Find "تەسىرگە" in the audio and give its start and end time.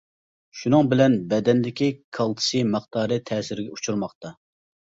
3.31-3.77